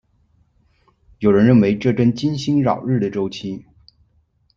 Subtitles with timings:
[1.19, 3.63] 有人认为这跟金星绕日的周期。